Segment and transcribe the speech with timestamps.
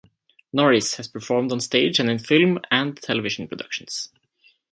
[0.51, 4.09] Norris has performed on stage and in film and television productions.